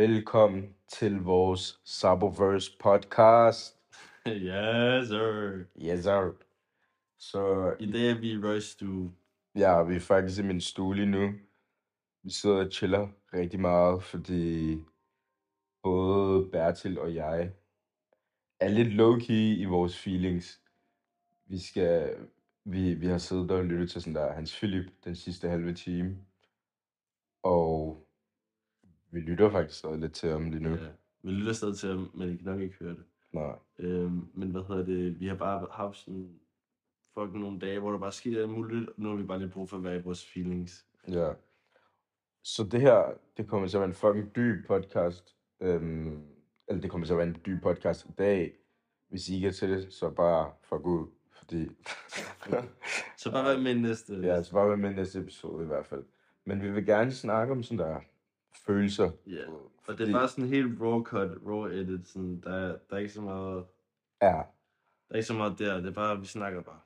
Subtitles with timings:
[0.00, 3.76] Velkommen til vores Saboverse podcast.
[4.26, 5.64] yes, sir.
[5.82, 6.32] Yes, sir.
[7.18, 9.12] Så I dag er vi i Royce stue.
[9.54, 11.32] ja, vi er faktisk i min stue lige nu.
[12.22, 14.78] Vi sidder og chiller rigtig meget, fordi
[15.82, 17.50] både Bertil og jeg
[18.60, 20.60] er lidt low-key i vores feelings.
[21.46, 22.16] Vi skal,
[22.64, 26.16] vi, vi har siddet og lyttet til sådan der Hans Philip den sidste halve time.
[27.42, 27.99] Og
[29.10, 30.70] vi lytter faktisk stadig lidt til ham lige nu.
[30.70, 30.88] Ja.
[31.22, 33.04] Vi lytter stadig til ham, men I kan nok ikke høre det.
[33.32, 33.56] Nej.
[33.78, 35.20] Øhm, men hvad hedder det?
[35.20, 36.30] Vi har bare haft sådan
[37.14, 39.52] fucking nogle dage, hvor der bare sker alt muligt, og nu har vi bare lidt
[39.52, 40.86] brug for at være i vores feelings.
[41.08, 41.32] Ja.
[42.42, 45.36] Så det her, det kommer til at være en fucking dyb podcast.
[45.60, 46.22] Øhm,
[46.68, 48.54] eller det kommer til at være en dyb podcast i dag.
[49.08, 51.06] Hvis I ikke er til det, så bare fuck ud.
[51.32, 51.68] Fordi...
[53.16, 54.14] Så bare vær med næste.
[54.14, 56.04] ja, så bare være med næste episode i hvert fald.
[56.44, 58.00] Men vi vil gerne snakke om sådan der
[58.66, 59.10] følelser.
[59.26, 59.42] Ja.
[59.86, 62.08] Og det er bare sådan helt raw cut, raw edit.
[62.08, 63.64] Sådan, der, er- der er ikke så meget,
[64.22, 64.26] Ja.
[64.28, 64.42] der
[65.10, 65.76] er ikke så meget der.
[65.76, 66.80] Det er bare, vi snakker bare.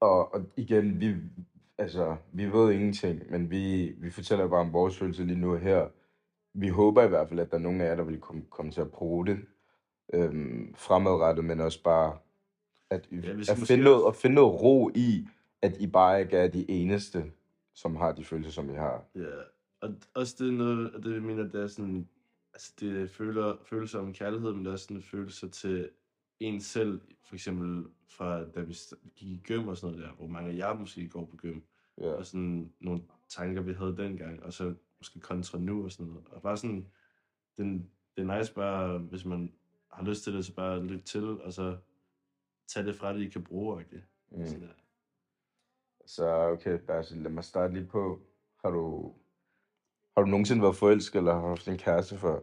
[0.00, 1.14] Og, og igen, vi,
[1.78, 5.88] altså, vi ved ingenting, men vi, vi fortæller bare om vores følelser lige nu her.
[6.54, 8.72] Vi håber i hvert fald, at der er nogen af jer, der vil komme, komme
[8.72, 9.38] til at bruge det
[10.14, 12.18] øhm, fremadrettet, men også bare
[12.90, 15.28] at, Ja, at, finde noget, at finde noget ro i,
[15.62, 17.32] at I bare ikke er de eneste,
[17.74, 19.04] som har de følelser, som I har.
[19.14, 19.20] Ja,
[19.82, 22.08] og også det er noget af det, jeg mener, det er sådan,
[22.52, 25.90] altså det er føler, følelser om kærlighed, men det er også sådan følelser til
[26.40, 28.74] en selv, for eksempel fra da vi
[29.16, 31.60] gik i gym og sådan noget der, hvor mange af jer måske går på gym,
[31.98, 32.12] Ja.
[32.12, 36.26] og sådan nogle tanker, vi havde dengang, og så måske kontra nu og sådan noget.
[36.28, 36.86] Og bare sådan,
[37.56, 39.52] den, det er nice bare, hvis man
[39.92, 41.76] har lyst til det, så bare lytte til, og så
[42.68, 44.04] tage det fra det, I kan bruge, ikke?
[44.30, 44.46] Mm.
[44.46, 44.74] Sådan der.
[46.06, 48.20] Så okay, Basil, lad mig starte lige på.
[48.64, 49.14] Har du,
[50.14, 52.40] har du nogensinde været forelsket, eller har haft en kæreste før?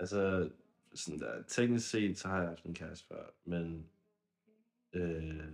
[0.00, 0.50] Altså,
[0.94, 3.86] sådan der, teknisk set, så har jeg haft en kæreste før, men
[4.92, 5.44] øh,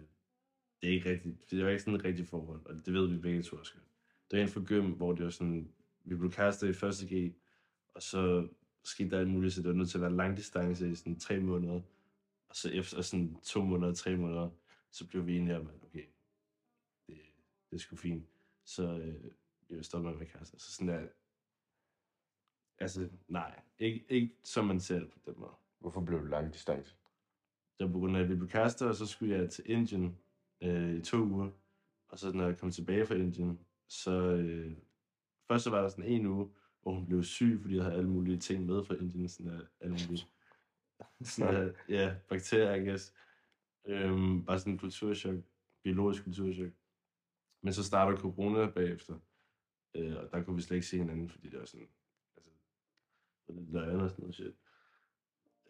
[0.80, 3.18] det er ikke rigtigt, det var ikke sådan et rigtigt forhold, og det ved vi
[3.18, 3.84] begge to også godt.
[4.30, 5.72] Det var en for gym, hvor det var sådan,
[6.04, 7.34] vi blev kærester i første G,
[7.94, 8.48] og så
[8.84, 11.18] skete der alt muligt, så det var nødt til at være lang distance i sådan
[11.18, 11.80] tre måneder,
[12.48, 14.50] og så efter sådan to måneder, tre måneder,
[14.90, 16.04] så blev vi enige om, at okay,
[17.06, 17.16] det,
[17.70, 18.26] det er sgu fint.
[18.64, 19.30] Så øh,
[19.70, 20.58] jeg vil stoppe med at være kærester.
[20.58, 21.08] Så sådan der,
[22.78, 25.52] altså nej, ikke, ikke som man ser det på den måde.
[25.78, 26.96] Hvorfor blev du lang distance?
[27.78, 30.18] Det var på grund af, at vi blev kærester, og så skulle jeg til Indien
[30.60, 31.50] øh, i to uger.
[32.08, 34.76] Og så når jeg kom tilbage fra Indien, så øh,
[35.48, 36.50] først så var der sådan en uge,
[36.82, 39.28] hvor hun blev syg, fordi jeg havde alle mulige ting med fra Indien.
[39.28, 40.26] Sådan der, alle mulige
[41.24, 43.14] sådan der, ja, bakterier, I guess.
[43.84, 45.36] Øhm, bare sådan en kulturschok,
[45.82, 46.72] biologisk kulturschok.
[47.62, 49.18] Men så starter corona bagefter,
[49.96, 51.88] øh, og der kunne vi slet ikke se hinanden, fordi det var sådan,
[52.36, 52.50] altså,
[53.48, 54.54] lidt løgn og sådan noget shit.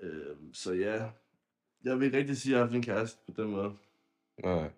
[0.00, 1.10] Øhm, så ja,
[1.84, 3.76] jeg vil ikke rigtig sige, at jeg har haft en kæreste på den måde.
[4.42, 4.70] Nej.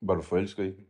[0.00, 0.84] Var du forelsket i?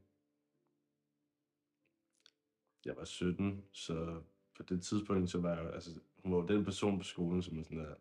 [2.84, 4.22] Jeg var 17, så
[4.56, 7.59] på det tidspunkt, så var jeg, altså, hun var jo den person på skolen, som
[7.59, 7.94] er sådan der,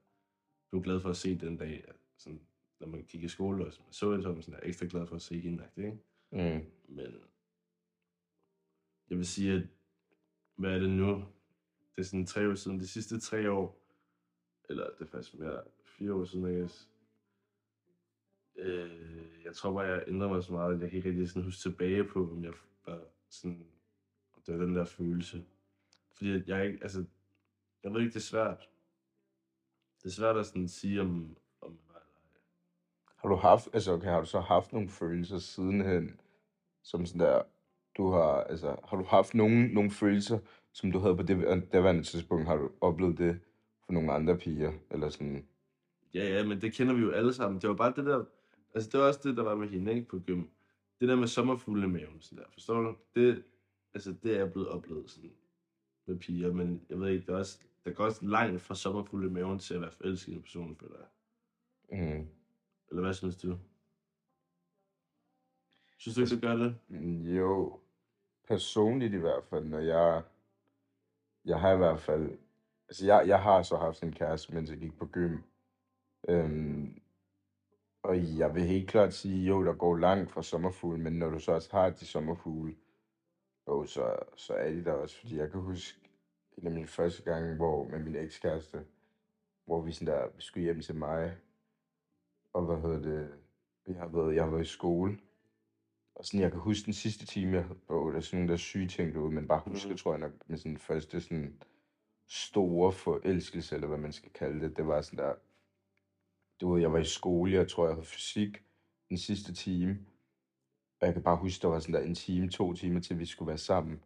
[0.70, 2.42] blev glad for at se den dag, sådan,
[2.80, 4.68] når man gik i skole, og så man så hende, så var man sådan der,
[4.68, 5.98] ekstra glad for at se hende, ikke?
[6.32, 6.66] Mm.
[6.88, 7.16] Men
[9.10, 9.68] jeg vil sige, at
[10.56, 11.26] hvad er det nu?
[11.96, 12.80] Det er sådan tre år siden.
[12.80, 13.82] De sidste tre år,
[14.70, 16.90] eller det er faktisk mere fire år siden, jeg guess.
[18.56, 21.44] Øh, jeg tror bare, jeg ændrer mig så meget, at jeg kan ikke rigtig sådan
[21.44, 22.54] huske tilbage på, om jeg
[22.86, 23.68] bare sådan,
[24.34, 25.46] om det var den der følelse.
[26.12, 27.06] Fordi at jeg ikke, altså,
[27.84, 28.70] jeg ved ikke, det er svært.
[30.04, 32.42] Det er svært at sådan sige, om, om jeg var eller.
[33.16, 36.20] Har du haft, altså okay, har du så haft nogle følelser sidenhen,
[36.82, 37.44] som sådan der,
[38.00, 40.40] du har, altså, har du haft nogle, nogle følelser,
[40.72, 41.38] som du havde på det
[41.72, 43.40] derværende tidspunkt, har du oplevet det
[43.86, 45.48] for nogle andre piger, eller sådan,
[46.14, 47.62] Ja, ja, men det kender vi jo alle sammen.
[47.62, 48.26] Det var bare det der...
[48.74, 50.44] Altså, det var også det, der var med hende, ikke, på gym.
[51.00, 52.50] Det der med sommerfugle i maven, sådan der.
[52.54, 52.96] Forstår du?
[53.16, 53.44] Det,
[53.94, 55.32] altså, det er jeg blevet oplevet sådan
[56.06, 59.28] med piger, men jeg ved ikke, der, er også, der går også langt fra sommerfugle
[59.28, 62.00] i maven til at være forelsket i en person, føler jeg.
[62.00, 62.28] mm,
[62.90, 63.58] Eller hvad synes du?
[65.98, 66.76] Synes du ikke, det gør det?
[66.88, 67.80] Mm, Jo,
[68.50, 70.24] personligt i hvert fald, når jeg,
[71.46, 72.38] jeg har i hvert fald,
[72.90, 75.38] altså jeg, jeg har så haft en kæreste, mens jeg gik på gym.
[76.30, 77.02] Øhm,
[78.04, 81.40] og jeg vil helt klart sige, jo, der går langt fra sommerfugle, men når du
[81.40, 82.76] så også har de sommerfugle,
[83.68, 86.00] jo, så, så er de der også, fordi jeg kan huske
[86.58, 88.86] en af mine første gange, hvor med min ekskæreste,
[89.66, 91.38] hvor vi sådan der, vi skulle hjem til mig,
[92.54, 93.34] og hvad hedder det,
[93.86, 95.20] vi har været, jeg har været i skole,
[96.16, 98.58] og sådan, jeg kan huske den sidste time, jeg, åh, der er sådan nogle der
[98.58, 99.98] syge ting derude, men bare huske, Mhm.
[99.98, 101.62] tror jeg nok, med sådan første sådan
[102.28, 104.78] store forelskelse, eller hvad man skal kalde det.
[104.78, 105.34] Det var sådan der,
[106.62, 108.64] du ved, jeg var i skole, jeg tror, jeg havde fysik
[109.10, 110.00] den sidste time.
[111.02, 113.26] Og jeg kan bare huske, der var sådan der en time, to timer til, vi
[113.26, 114.04] skulle være sammen.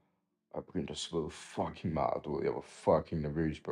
[0.52, 2.44] Og jeg begyndte at svede fucking meget, du ved.
[2.44, 3.72] Jeg var fucking nervøs, bro.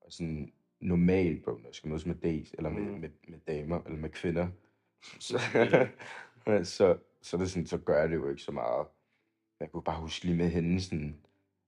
[0.00, 3.00] Og sådan normalt, bro, når jeg skal mødes med dates, eller med, Mm.
[3.00, 4.48] med, med damer, eller med kvinder.
[5.20, 5.38] Så,
[6.64, 8.86] så, så, er det sådan, så gør jeg det jo ikke så meget.
[9.60, 11.16] Jeg kunne bare huske lige med hende sådan,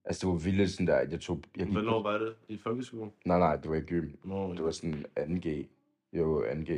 [0.05, 2.35] altså det var vildt sådan der, at jeg tog, jeg gik Hvornår var det?
[2.47, 3.11] I folkeskolen?
[3.25, 5.65] nej nej, det var ikke gym, Nå, det var sådan 2G,
[6.13, 6.71] jo 2G,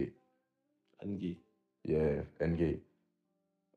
[1.04, 1.36] 2G.
[1.88, 2.62] ja 2G.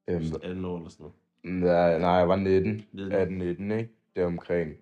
[0.09, 1.05] Øhm, 18 år eller sådan
[1.45, 1.63] noget.
[1.63, 3.73] nej, nej, jeg var 19, 19.
[3.73, 3.91] 18-19, ikke?
[4.17, 4.77] Deromkring.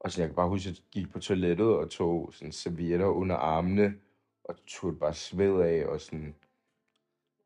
[0.00, 3.06] Og så jeg kan bare huske, at jeg gik på toilettet og tog sådan servietter
[3.06, 3.94] under armene,
[4.44, 6.34] og tog bare sved af, og sådan,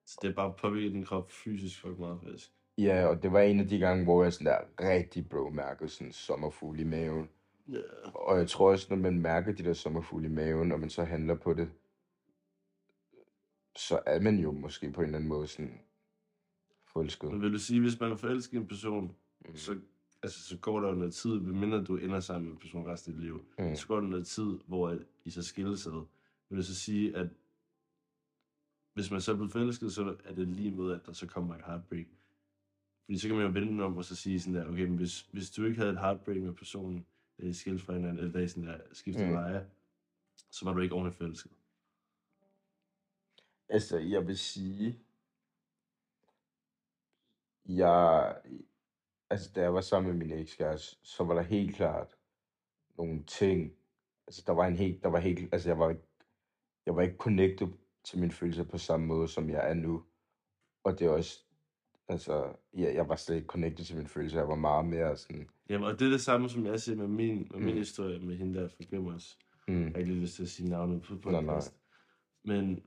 [0.07, 2.53] Så det er bare påvirket din krop fysisk fucking meget, faktisk.
[2.79, 5.89] ja, og det var en af de gange, hvor jeg sådan der rigtig bro mærkede
[5.89, 7.29] sådan sommerfugl i maven.
[7.69, 7.79] Ja.
[8.15, 11.05] Og jeg tror også, når man mærker de der sommerfugle i maven, og man så
[11.05, 11.71] handler på det,
[13.77, 15.81] så er man jo måske på en eller anden måde sådan
[16.93, 17.31] forelsket.
[17.31, 19.17] Men vil du sige, hvis man er forelsket i en person,
[19.49, 19.57] Mm.
[19.57, 19.79] så,
[20.23, 23.13] altså, så går der jo noget tid, medmindre du ender sammen med en person resten
[23.13, 23.45] af dit liv.
[23.59, 23.77] Mm.
[23.77, 26.07] Så går der noget tid, hvor I så skilles ad.
[26.49, 27.29] Vil det så sige, at
[28.95, 31.55] hvis man så er blevet forelsket, så er det lige med, at der så kommer
[31.55, 32.07] et heartbreak.
[33.05, 34.97] Fordi så kan man jo vende den om og så sige sådan der, okay, men
[34.97, 37.07] hvis, hvis du ikke havde et heartbreak med personen,
[37.41, 39.33] da I skilte fra hinanden, eller da I sådan der skiftede Mm.
[39.35, 39.67] veje,
[40.51, 41.53] så var du ikke ordentligt forelsket.
[43.69, 45.01] Altså, jeg vil sige,
[47.67, 48.37] jeg,
[49.31, 52.17] altså, da jeg var sammen med min ekskæreste, så var der helt klart
[52.99, 53.73] nogle ting,
[54.27, 56.03] altså, der var en helt, der var helt, altså, jeg var ikke,
[56.87, 57.69] jeg var ikke connected
[58.05, 60.05] til mine følelser på samme måde, som jeg er nu.
[60.85, 61.45] Og det er også,
[62.09, 65.49] altså, ja, jeg var slet ikke connected til mine følelser, jeg var meget mere sådan,
[65.69, 67.79] Jamen, og det er det samme, som jeg siger med min, med min Mm.
[67.79, 69.39] historie med hende der fra Glimmers.
[69.69, 71.55] mm, Jeg har ikke lyst til at sige navnet på Nej, nej.
[71.55, 71.77] podcast.
[72.45, 72.83] Men,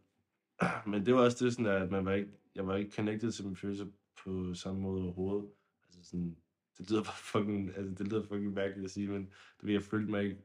[0.91, 3.43] men det var også det sådan, at man var ikke, jeg var ikke connected til
[3.45, 3.85] mine følelser
[4.23, 5.49] på samme måde overhovedet.
[5.83, 6.37] Altså sådan,
[6.77, 9.25] det lyder bare fucking, altså det lyder fucking mærkeligt at sige, men
[9.61, 10.37] du ved, jeg følte mig ikke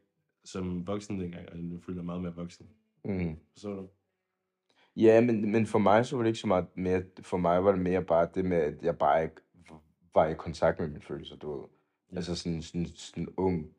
[0.45, 2.69] som voksen dengang, og nu føler jeg meget mere voksen.
[3.05, 3.37] mm.
[3.53, 3.89] Forstår du?
[4.97, 7.73] Ja, men, men for mig så var det ikke så meget mere, for mig var
[7.73, 9.35] det mere bare det med, at jeg bare ikke
[10.15, 11.69] var i kontakt med mine følelser, du ved.
[12.13, 12.17] Ja.
[12.17, 13.71] Altså sådan, sådan, sådan ung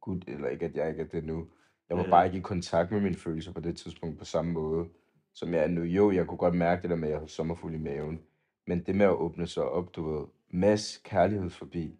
[0.00, 1.46] gut, eller ikke at jeg ikke er det nu.
[1.88, 4.52] Jeg var Ja, bare ikke i kontakt med mine følelser på det tidspunkt på samme
[4.52, 4.88] måde,
[5.34, 5.82] som jeg er nu.
[5.82, 8.20] Jo, jeg kunne godt mærke det der med, at jeg havde sommerfuld i maven.
[8.66, 11.98] Men det med at åbne sig op, du ved, mass kærlighedsforbi.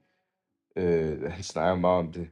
[0.76, 2.30] Øh, han snakker meget om det.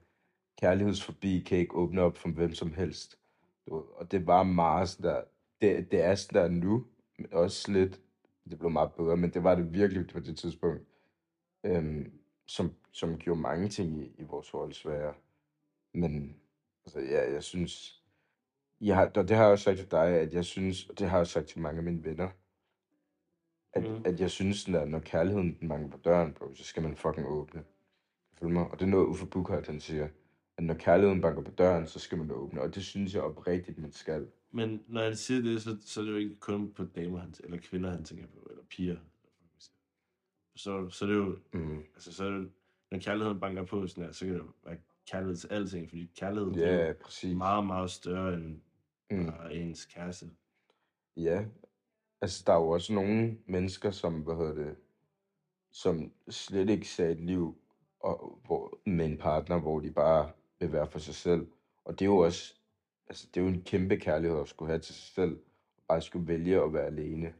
[0.60, 3.18] Kærlighedsforbi kan ikke åbne op for hvem som helst.
[3.66, 5.20] Du ved, og det var meget sådan der,
[5.62, 6.86] det, det er sådan der nu,
[7.32, 8.00] også lidt,
[8.50, 10.82] det blev meget bedre, men det var det virkelig på det tidspunkt,
[11.64, 12.12] øhm,
[12.46, 15.14] som, som gjorde mange ting i, i vores forhold svære.
[15.94, 16.36] Men
[16.84, 18.02] altså, ja, jeg synes,
[18.80, 21.08] jeg har, og det har jeg også sagt til dig, at jeg synes, og det
[21.08, 22.28] har jeg også sagt til mange af mine venner,
[23.72, 24.02] at, Mhm.
[24.04, 27.26] at jeg synes, at når kærligheden den banker på døren, bro, så skal man fucking
[27.26, 27.64] åbne.
[28.38, 28.70] Følg mig?
[28.70, 30.08] Og det er noget Uffe Bukhardt, han siger,
[30.56, 32.60] at når kærligheden banker på døren, så skal man åbne.
[32.62, 34.28] Og det synes jeg oprigtigt, man skal.
[34.54, 37.34] Men når han siger det, så, så er det jo ikke kun på damer, han,
[37.44, 38.94] eller kvinder, han tænker på, eller piger.
[38.94, 39.00] du?
[40.90, 41.78] Så er det jo, Mm.
[41.94, 42.50] altså så er det,
[42.90, 44.76] når kærligheden banker på, sådan her, så kan det være
[45.06, 47.36] kærlighed til alting, fordi kærlighed er Ja, jo præcis.
[47.36, 48.60] meget, meget større end
[49.10, 49.26] Mm.
[49.26, 50.30] bare ens kæreste.
[51.16, 51.44] Ja,
[52.20, 54.76] altså der er jo også nogle mennesker, som, hvad hedder det,
[55.70, 57.58] som slet ikke ser et liv
[58.00, 60.30] og, hvor, med en partner, hvor de bare
[60.60, 61.46] vil være for sig selv.
[61.84, 62.54] Og det er jo også,
[63.08, 65.36] altså det er jo en kæmpe kærlighed at skulle have til sig selv,
[65.76, 67.34] og bare skulle vælge at være alene.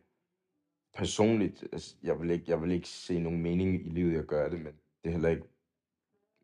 [0.94, 4.48] Personligt, altså, jeg vil ikke, jeg vil ikke se nogen mening i livet, jeg gør
[4.48, 5.44] det, men det er heller ikke,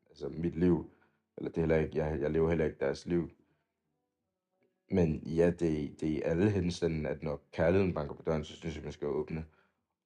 [0.09, 0.91] altså mit liv,
[1.37, 3.31] eller det er heller ikke, jeg, jeg lever heller ikke deres liv.
[4.91, 8.57] Men ja, det, det er i alle henseenden, at når kærligheden banker på døren, så
[8.57, 9.45] synes jeg, man skal åbne.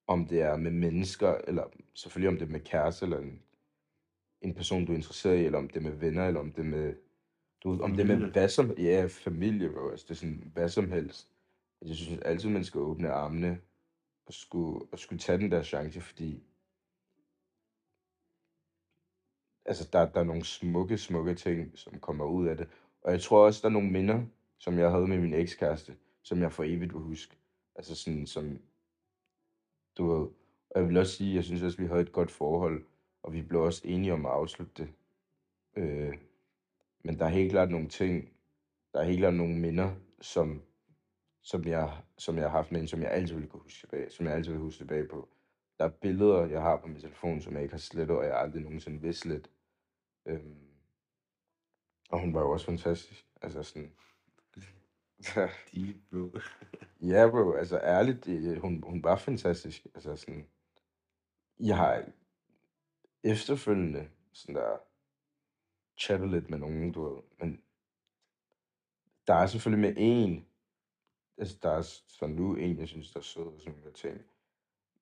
[0.07, 3.41] Om det er med mennesker, eller selvfølgelig om det er med kæreste, eller en,
[4.41, 6.59] en person, du er interesseret i, eller om det er med venner, eller om det
[6.59, 6.95] er med,
[7.63, 8.31] du, ved, om det er med Familie.
[8.31, 11.29] hvad som, ja, familie, bro, altså det er sådan, hvad som helst.
[11.81, 13.61] Altså, Jeg synes altid, man skal åbne armene,
[14.25, 16.43] og skulle, og skulle tage den der chance, fordi
[19.65, 22.67] altså, der, der er nogle smukke, smukke ting, som kommer ud af det.
[23.01, 24.25] Og jeg tror også, der er nogle minder,
[24.57, 27.35] som jeg havde med min ekskæreste, som jeg for evigt vil huske.
[27.75, 28.59] Altså sådan, som,
[29.97, 30.27] du ved,
[30.69, 32.85] og jeg vil også sige, jeg synes også, vi havde et godt forhold,
[33.23, 34.93] og vi blev også enige om at afslutte det.
[35.75, 36.17] Øh,
[37.03, 38.33] men der er helt klart nogle ting,
[38.93, 40.63] der er helt klart nogle minder, som,
[41.41, 44.09] som, jeg, som jeg har haft med hende, som jeg altid vil kunne huske tilbage,
[44.11, 45.29] som jeg altid vil huske tilbage på.
[45.79, 48.39] Der er billeder, jeg har på min telefon, som jeg ikke har slettet, og jeg
[48.39, 49.49] aldrig nogensinde vil slette.
[50.25, 50.67] Øhm,
[52.09, 53.25] Og hun var jo også fantastisk.
[53.41, 53.93] Altså sådan...
[55.73, 56.39] Deep, bro.
[57.11, 57.51] ja, bro.
[57.51, 59.87] Altså ærligt, det, hun, hun var fantastisk.
[59.95, 60.47] Altså sådan...
[61.59, 62.05] Jeg har
[63.23, 64.77] efterfølgende sådan der
[65.97, 67.21] chattet lidt med nogen, du ved.
[67.39, 67.61] Men
[69.27, 70.47] der er selvfølgelig med en,
[71.37, 74.21] altså der er sådan nu en, jeg synes, der er sød og sådan nogle ting.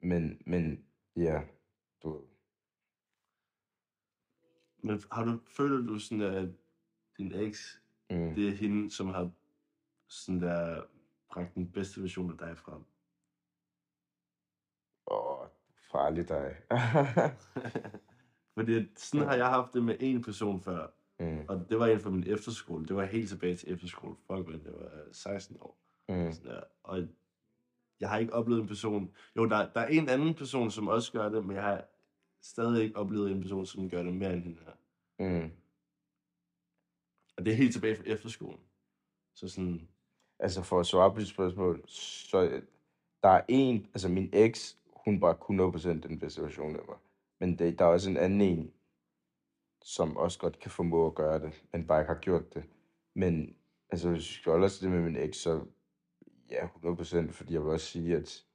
[0.01, 1.41] Men, men ja,
[2.03, 2.23] du ved.
[4.83, 6.49] Men har du, føler du sådan, at
[7.17, 7.77] din eks,
[8.09, 8.35] Mm.
[8.35, 9.31] det er hende, som har
[10.07, 10.83] sådan der
[11.29, 12.83] bragt den bedste version af dig frem?
[15.07, 15.47] Åh,
[15.91, 16.55] farlig dig.
[18.53, 20.87] Fordi sådan har jeg haft det med en person før,
[21.19, 21.45] mm.
[21.47, 22.85] og det var en fra min efterskole.
[22.85, 24.15] Det var helt tilbage til efterskole.
[24.15, 25.77] Fuck, men det var 16 år.
[26.09, 26.31] Mm.
[26.31, 26.61] Sådan der.
[26.83, 27.07] Og
[27.99, 29.11] jeg har ikke oplevet en person...
[29.35, 31.85] Jo, der, der er en anden person, som også gør det, men jeg har
[32.41, 34.73] stadig ikke oplevet en person, som gør det mere end hende her.
[35.19, 35.51] Mm.
[37.37, 38.59] Og det er helt tilbage fra efterskolen.
[39.35, 39.87] Så sådan...
[40.39, 42.61] Altså for at svare på dit spørgsmål, så øh,
[43.23, 46.97] der er en, altså min eks, hun var 100% den bedste version af mig.
[47.41, 48.73] Men det, der er også en anden en,
[49.81, 52.63] som også godt kan formå at gøre det, men bare ikke har gjort det.
[53.13, 53.55] Men
[53.89, 55.65] altså hvis vi skal holde os til det med min eks, så
[56.49, 58.45] ja, 100%, fordi jeg vil også sige, at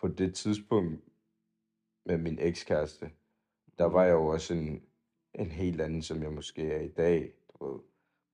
[0.00, 1.04] på det tidspunkt
[2.04, 3.10] med min ekskæreste,
[3.78, 4.82] der var jeg jo også en,
[5.34, 7.32] en helt anden, som jeg måske er i dag.
[7.48, 7.78] Du ved.
[7.78, 7.84] På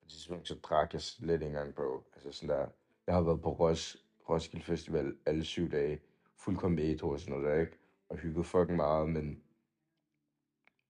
[0.01, 2.05] det tidspunkt, så drak jeg slet ikke engang på.
[2.13, 2.67] Altså sådan der,
[3.07, 3.97] jeg har været på Ros,
[4.29, 6.01] Roskilde Festival alle syv dage,
[6.37, 7.77] fuldkommen ædru og sådan noget der, ikke?
[8.09, 9.43] Og hygget fucking meget, men...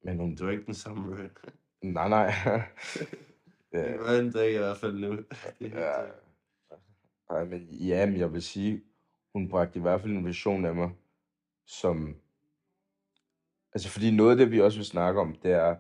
[0.04, 0.36] Men hun...
[0.36, 1.30] Det var ikke den samme rød.
[1.82, 2.34] Nej, nej.
[2.46, 2.64] ja,
[3.92, 5.12] Det var en dag i hvert fald nu.
[5.14, 5.52] Er ja.
[5.60, 6.10] sikkert.
[7.30, 8.84] Ej, men ja, men jeg vil sige,
[9.34, 10.92] hun bragte i hvert fald en vision af mig,
[11.66, 12.16] som...
[13.74, 15.76] Altså, fordi noget af det, vi også vil snakke om, det er,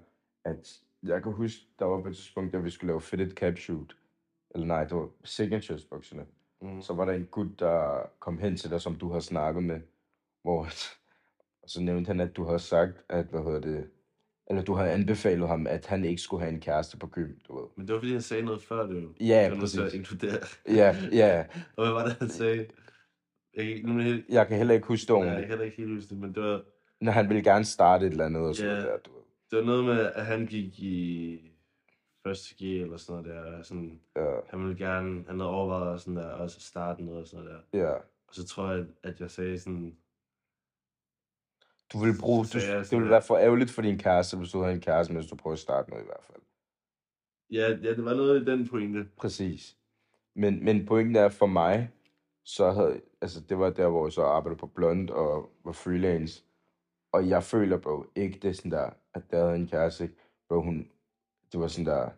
[0.45, 3.57] at jeg kan huske, der var på et tidspunkt, da vi skulle lave fitted cap
[3.57, 3.97] shoot,
[4.55, 6.25] eller nej, det var signatures bukserne,
[6.61, 6.81] Mm.
[6.81, 9.81] så var der en gut, der kom hen til dig, som du har snakket med,
[10.41, 10.67] hvor,
[11.65, 13.89] og så nævnte han, at du havde sagt, at, hvad hedder det,
[14.49, 17.59] eller du havde anbefalet ham, at han ikke skulle have en kæreste på gym, du
[17.59, 17.67] ved.
[17.75, 19.09] Men det var fordi, han sagde noget før, det jo.
[19.19, 19.93] Ja, Jeg præcis.
[19.93, 20.37] inkludere.
[20.67, 21.45] Ja, ja.
[21.77, 22.65] Og hvad var det, han sagde?
[23.57, 25.89] Jeg, nu helt, Jeg kan heller ikke huske det nej, jeg kan heller ikke helt
[25.93, 26.61] huske det, men det var,
[27.01, 28.79] Når han ville gerne starte et eller andet og sådan Ja.
[28.81, 29.21] der, du ved.
[29.51, 31.39] det var noget med, at han gik i
[32.27, 33.57] første G eller sådan noget der.
[33.57, 37.27] og Sådan, Ja, han ville gerne, han havde overvejet sådan der, også starte noget og
[37.27, 37.79] sådan noget der.
[37.79, 37.91] ja.
[38.27, 39.95] Og så tror jeg, at jeg sagde sådan,
[41.93, 44.61] Du ville bruge, du, jeg det ville være for ærgerligt for din kæreste, hvis du
[44.61, 46.41] havde en kæreste, mens du prøver at starte noget i hvert fald.
[47.51, 49.07] ja, ja, det var noget i den pointe.
[49.17, 49.77] Præcis.
[50.35, 51.91] Men, men pointen er for mig,
[52.43, 56.43] så havde, altså det var der, hvor jeg så arbejdede på Blond og var freelance.
[57.11, 60.11] Og jeg føler, bro, ikke det sådan der, at der havde en kæreste,
[60.49, 60.89] bro, hun,
[61.51, 62.09] det var sådan der,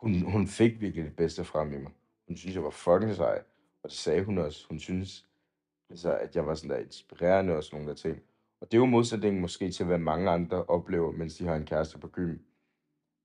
[0.00, 1.92] hun, hun fik virkelig det bedste frem i mig.
[2.28, 3.42] Hun synes, jeg var fucking sej.
[3.82, 4.66] Og det sagde hun også.
[4.68, 5.26] Hun synes,
[5.90, 8.22] altså, at jeg var sådan der inspirerende og sådan nogle der ting.
[8.60, 11.66] Og det er jo modsætningen måske til, hvad mange andre oplever, mens de har en
[11.66, 12.38] kæreste på gym.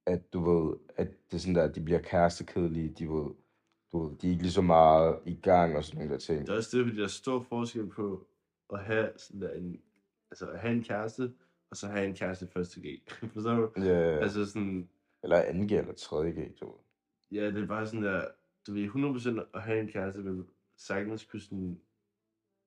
[0.06, 3.30] At du ved, at det er sådan der, at de bliver kærestekedelige, de ved,
[3.92, 6.48] du ved, de er ikke lige så meget i gang og sådan nogle der ting.
[6.48, 8.28] Det er også det, fordi der er stor forskel på
[8.74, 9.82] at have sådan der en,
[10.32, 11.34] altså at have en kæreste,
[11.72, 13.02] og så have en kæreste i første G.
[13.34, 13.72] Forstår du?
[13.78, 14.90] Ja, Altså sådan,
[15.24, 16.80] eller 2G eller 3G, du ved.
[17.32, 18.28] ja, det er bare sådan der,
[18.68, 18.88] du ved,
[19.44, 20.44] 100% at have en kæreste vil
[20.78, 21.80] sagtens kunne sådan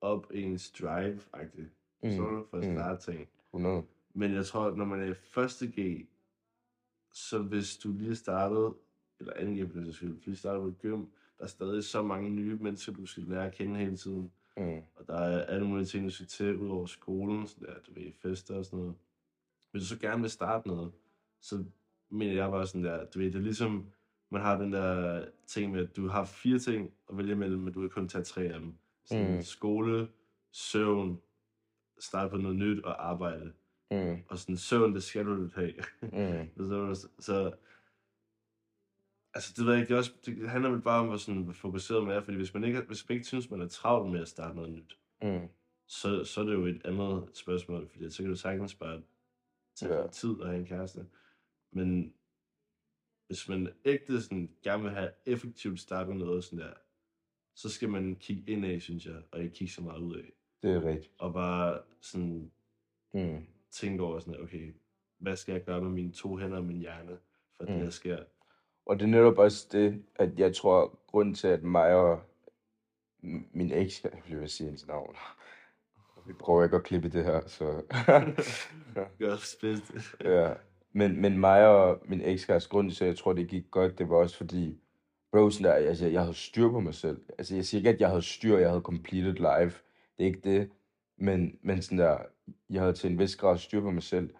[0.05, 1.71] op ens drive-agtigt.
[2.05, 2.47] Forstår Mm, du?
[2.51, 2.75] For at mm.
[2.77, 3.29] starte ting.
[3.55, 3.83] 100.
[4.15, 6.07] Men jeg tror, når man er i første G,
[7.13, 8.75] så hvis du lige startet,
[9.21, 11.01] eller anden G, hvis du lige startet på gym,
[11.39, 14.33] der er stadig så mange nye mennesker, du skal lære at kende hele tiden.
[14.57, 14.79] Mm.
[14.97, 17.93] Og der er alle mulige ting, du skal til ud over skolen, så der, du
[17.95, 18.95] ved, fester og sådan noget.
[19.71, 20.93] Hvis du så gerne vil starte noget,
[21.41, 21.65] så
[22.11, 23.87] mener jeg bare sådan der, du ved, det er ligesom,
[24.31, 27.73] man har den der ting med, at du har fire ting at vælge mellem, men
[27.73, 28.75] du kan kun tage tre af dem.
[29.05, 29.43] Sådan Mm.
[29.43, 30.09] skole,
[30.53, 31.21] søvn,
[31.99, 33.53] starte på noget nyt og arbejde.
[33.91, 34.17] Mm.
[34.29, 35.75] Og sådan søvn, det skal du have.
[36.03, 36.49] Mm.
[36.57, 37.53] så, så, så,
[39.35, 41.53] altså det ved jeg ikke, det, også, det handler vel bare om, hvor sådan, hvor
[41.53, 44.21] fokuseret man er, fordi hvis man ikke, hvis man ikke synes, man er travlt med
[44.21, 45.49] at starte noget nyt, Mm.
[45.87, 49.03] så, så er det jo et andet spørgsmål, fordi så kan du sagtens bare
[49.77, 50.07] tage Ja.
[50.07, 51.07] tid og have en kæreste.
[51.73, 52.15] Men
[53.27, 56.73] hvis man ægte sådan, gerne vil have effektivt startet noget sådan der,
[57.55, 60.33] så skal man kigge indad, synes jeg, og ikke kigge så meget ud af.
[60.63, 61.13] Det er rigtigt.
[61.19, 62.51] Og bare sådan
[63.15, 63.47] Mm.
[63.71, 64.75] tænke over sådan, okay,
[65.19, 67.19] hvad skal jeg gøre med mine to hænder og min hjerne,
[67.57, 67.73] for Mm.
[67.73, 68.19] det her sker.
[68.87, 72.21] Og det er netop også det, at jeg tror, grund til, at mig og
[73.53, 75.17] min eks, jeg vil sige hendes navn,
[76.27, 77.65] vi prøver ikke at klippe det her, så...
[79.19, 80.01] Gør bedste.
[80.25, 80.55] ja.
[80.93, 84.09] Men, men mig og min ekskæreste, grund til, at jeg tror, det gik godt, det
[84.09, 84.81] var også fordi,
[85.35, 87.21] bro, sådan der, altså, jeg havde styr på mig selv.
[87.39, 89.83] Altså, jeg siger ikke, at jeg havde styr, jeg havde completed life.
[90.17, 90.71] Det er ikke det.
[91.19, 92.19] Men, men sådan der,
[92.71, 94.35] jeg havde til en vis grad styr på mig selv.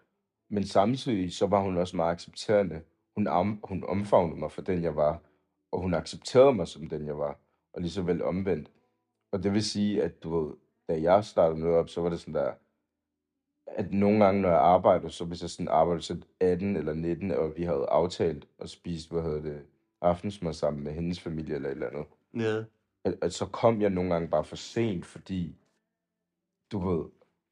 [0.51, 2.83] Men samtidig, så var hun også meget accepterende.
[3.17, 5.23] Hun, om, hun omfavnede mig for den, jeg var.
[5.73, 7.39] Og hun accepterede mig som den, jeg var.
[7.73, 8.71] Og lige så vel omvendt.
[9.33, 10.55] Og det vil sige, at du ved,
[10.89, 12.53] da jeg startede noget op, så var det sådan der,
[13.67, 17.31] at nogle gange, når jeg arbejder, så hvis jeg sådan arbejder til 18 eller 19,
[17.31, 19.63] og vi havde aftalt at spise, hvad hedder det,
[20.05, 22.65] aftensmad sammen med hendes familie eller et eller andet, Ja.
[23.05, 25.57] at, at så kom jeg nogle gange bare for sent, fordi,
[26.73, 27.05] du ved,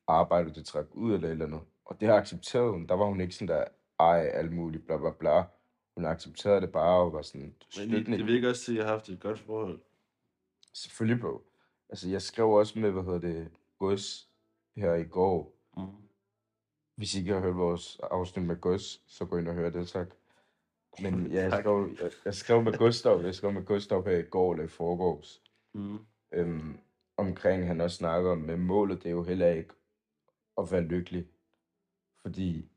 [0.08, 1.60] arbejdet det træk ud eller et eller andet.
[1.84, 2.86] Og det har accepteret hun.
[2.86, 3.64] Der var hun ikke sådan der,
[4.00, 5.42] ej, alt muligt, bla bla bla.
[5.96, 8.18] Hun accepterede det bare og var sådan Men det, støttende.
[8.18, 9.80] det virker også til, at jeg har haft et godt forhold.
[10.72, 11.42] Selvfølgelig, bro.
[11.88, 14.28] Altså, jeg skrev også med, hvad hedder det, Gus
[14.76, 15.54] her i går.
[15.76, 15.82] Mm.
[16.96, 19.88] Hvis I ikke har hørt vores afsnit med Gus, så gå ind og hør det,
[19.88, 20.06] tak.
[21.02, 24.22] Men ja, jeg skrev, jeg, jeg skrev med Gustav, jeg skrev med Gustav her i
[24.22, 25.42] går eller i forgårs,
[25.74, 25.98] Mm.
[26.32, 26.78] øhm,
[27.16, 29.74] omkring han også snakker om, men målet det er jo heller ikke
[30.58, 31.26] at være lykkelig.
[32.20, 32.68] Fordi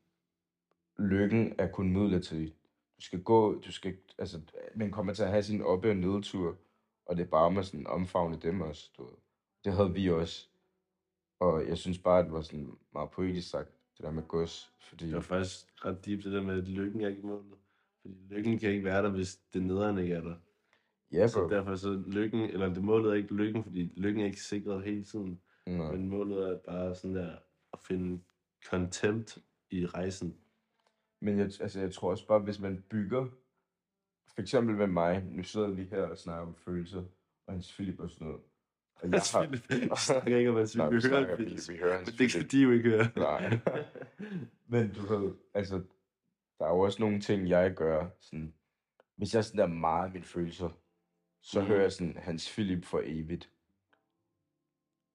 [1.00, 2.56] lykken er kun midlertidig.
[2.98, 4.42] Du skal gå, du skal, altså,
[4.76, 6.58] man kommer til at have sin oppe- og nedtur,
[7.06, 9.14] og det er bare med sådan omfavne dem også, du ved.
[9.66, 10.48] Det havde vi også.
[11.40, 14.74] Og jeg synes bare, at det var sådan meget poetisk sagt, det der med gods,
[14.80, 15.06] fordi...
[15.06, 17.58] Det var faktisk ret dybt, det der med, at lykken er ikke målet.
[18.06, 20.36] Fordi lykken kan ikke være der, hvis det nederen ikke er der.
[21.12, 21.50] Ja, Så bro.
[21.50, 25.04] derfor så lykken, eller det målet er ikke lykken, fordi lykken er ikke sikret hele
[25.04, 25.42] tiden.
[25.68, 25.92] Nej.
[25.92, 27.36] Men målet er bare sådan der
[27.74, 28.22] at finde
[28.66, 29.38] contempt
[29.72, 30.36] i rejsen.
[31.22, 33.26] Men jeg, altså, jeg tror også bare, hvis man bygger,
[34.36, 37.04] for eksempel med mig, nu sidder vi her og snakker om følelser,
[37.48, 38.42] og hans Philip og sådan noget.
[38.96, 39.46] Og jeg har...
[39.48, 39.58] Vi
[39.96, 41.02] snakker ikke om, vi Nej, vi
[41.78, 42.32] hører hans Men det er Philip.
[42.46, 43.08] fordi, I jo ikke hører.
[43.16, 43.60] Nej.
[44.68, 45.82] Men du ved, altså,
[46.60, 48.54] der er jo også nogle ting, jeg gør, sådan,
[49.16, 50.70] hvis jeg sådan er meget mine følelser,
[51.42, 51.68] så Mhm.
[51.68, 53.52] hører jeg sådan Hans Philip for evigt.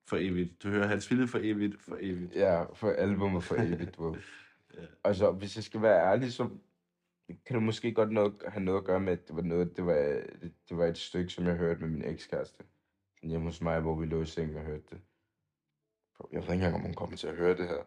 [0.09, 0.63] For evigt.
[0.63, 2.35] Du hører Hans Philip for evigt, for evigt.
[2.37, 4.15] Ja, for albumet for evigt, ved.
[4.75, 4.87] Ja.
[5.05, 6.49] Altså, hvis jeg skal være ærlig, så
[7.47, 9.87] kan det måske godt noget, have noget at gøre med, at det var, noget, det,
[9.87, 9.95] var,
[10.43, 12.65] det, det var et stykke, som jeg hørte med min ekskæreste.
[13.23, 15.01] Hjemme hos mig, hvor vi lå i sengen og hørte det.
[16.33, 17.85] Jeg ved ikke engang, om hun kommer til at høre det her.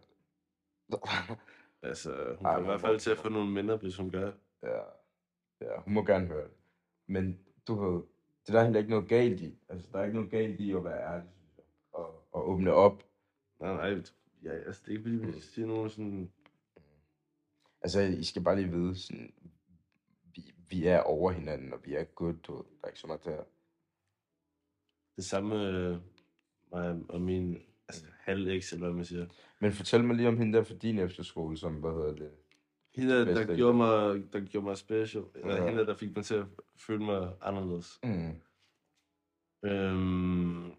[1.83, 4.31] Altså, hun Ej, kommer i hvert fald til at få nogle minder, hvis hun gør.
[4.63, 4.79] ja,
[5.61, 6.53] ja, hun må gerne høre det.
[7.07, 8.03] Men du ved,
[8.41, 9.57] det er der heller ikke noget galt i.
[9.69, 11.63] Altså, der er ikke noget galt i at være ærlig, jeg.
[11.91, 13.03] Og, og åbne op.
[13.59, 14.03] Nej, nej.
[14.43, 15.39] Ja, altså, det er ikke fordi, vi Mm.
[15.39, 16.31] siger nogen sådan...
[17.81, 19.33] Altså, I skal bare lige vide, sådan,
[20.35, 22.63] vi, vi er over hinanden, og vi er good, du ved.
[22.63, 23.43] Der er ikke så meget der.
[25.15, 25.97] Det samme øh,
[26.71, 29.25] mig og min altså, halv eller hvad man siger.
[29.59, 32.31] Men fortæl mig lige om hende der for din efterskole, som, hvad hedder det?
[32.95, 35.23] Hende, der, der, gjorde mig, der gjorde mig special.
[35.35, 35.69] Eller Ja.
[35.69, 36.45] hende, der fik mig til at
[36.77, 37.99] føle mig anderledes.
[38.03, 38.41] Mm.
[39.65, 40.71] Øhm,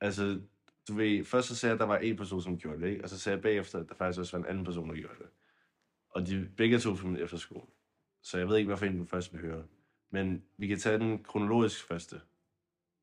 [0.00, 0.40] altså,
[0.88, 3.02] du ved, først så sagde jeg, at der var en person, som gjorde det, ikke?
[3.04, 5.18] Og så sagde jeg bagefter, at der faktisk også var en anden person, der gjorde
[5.18, 5.28] det.
[6.10, 7.66] Og de begge to fra min efterskole.
[8.22, 9.64] Så jeg ved ikke, hvorfor en du først vil høre.
[10.10, 12.20] Men vi kan tage den kronologisk første.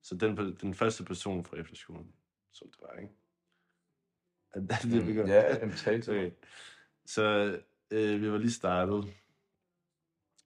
[0.04, 2.14] Så den, den første person fra efterskolen,
[2.52, 3.14] som det var, ikke?
[4.60, 5.22] Er det, det, vi?
[5.22, 5.28] Mm.
[5.28, 6.14] Ja, jamen, tal til.
[6.14, 6.32] Okay.
[7.06, 7.24] Så
[7.92, 9.14] øh, vi var lige startet.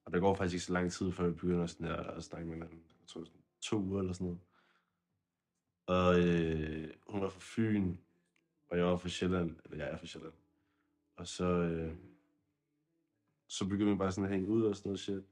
[0.04, 2.46] Og der går faktisk ikke så lang tid, før vi begynder sådan der, at snakke
[2.46, 2.78] med hinanden.
[2.78, 4.40] Jeg tror sådan to uger eller sådan noget.
[5.86, 7.96] Og øh, hun var fra Fyn,
[8.70, 10.34] og jeg var fra Sjælland, eller jeg er fra Sjælland.
[11.16, 11.94] Og så, øh,
[13.48, 15.24] så begyndte vi bare sådan at hænge ud og sådan noget shit.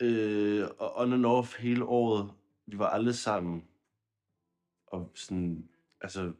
[0.00, 2.32] Øh, og on and off hele året,
[2.66, 3.68] vi var aldrig sammen.
[4.86, 5.68] Og sådan,
[6.00, 6.32] altså,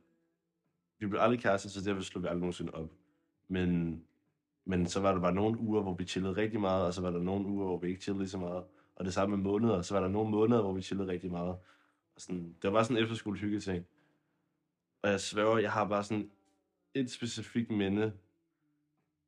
[0.98, 2.90] vi blev aldrig kærester, så derfor slog vi aldrig nogensinde op.
[3.48, 4.02] Men,
[4.64, 7.10] men så var der bare nogle uger, hvor vi chillede rigtig meget, og så var
[7.10, 8.64] der nogle uger, hvor vi ikke chillede lige så meget.
[8.96, 11.56] Og det samme med måneder, så var der nogle måneder, hvor vi chillede rigtig meget.
[12.14, 13.86] Og sådan, det var bare sådan en efterskole hyggeting.
[15.02, 16.30] Og jeg sværger, jeg har bare sådan
[16.94, 18.12] et specifikt minde,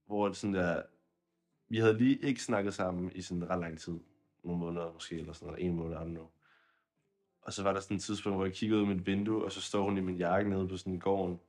[0.06, 0.82] hvor det sådan der,
[1.68, 3.98] vi havde lige ikke snakket sammen i sådan ret lang tid.
[4.44, 6.36] Nogle måneder måske, eller sådan noget, en måned, eller don't.
[7.42, 9.52] Og så var der sådan et tidspunkt, hvor jeg kiggede ud af mit vindue, og
[9.52, 11.40] så står hun i min jakke nede på sådan en gården.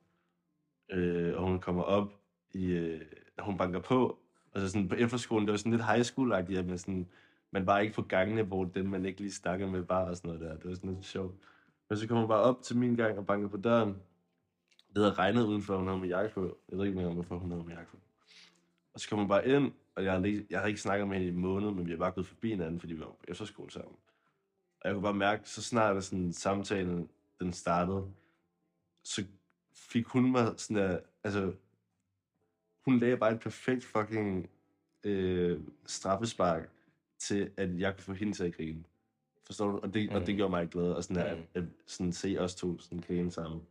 [0.91, 2.13] Øh, og hun kommer op,
[2.53, 3.01] i, øh,
[3.39, 4.19] hun banker på.
[4.51, 7.07] Og så sådan på efterskolen, det var sådan lidt high school at man, sådan,
[7.51, 10.27] man var ikke på gangene, hvor dem, man ikke lige snakker med, bare og sådan
[10.29, 10.55] noget der.
[10.57, 11.35] Det var sådan lidt sjovt.
[11.89, 13.89] Men så kommer hun bare op til min gang og banker på døren.
[14.89, 16.57] Det havde regnet udenfor, hun havde med jakke på.
[16.69, 17.97] Jeg ved ikke mere om, hvorfor hun havde med jakke på.
[18.93, 21.27] Og så kommer hun bare ind, og jeg har, jeg har ikke snakket med hende
[21.27, 23.71] i en måned, men vi har bare gået forbi hinanden, fordi vi var på efterskole
[23.71, 23.95] sammen.
[24.81, 28.11] Og jeg kunne bare mærke, så snart at sådan, samtalen den startede,
[29.03, 29.25] så
[29.77, 31.53] fik hun mig sådan der, altså,
[32.85, 34.49] hun lagde bare et perfekt fucking
[35.03, 36.69] øh, straffespark
[37.19, 38.83] til, at jeg kunne få hende til at grine.
[39.45, 39.77] Forstår du?
[39.77, 40.15] Og det, mm.
[40.15, 41.43] og det gjorde mig glad, og sådan, at, Mm.
[41.53, 43.61] at, sådan se os to sådan grine sammen.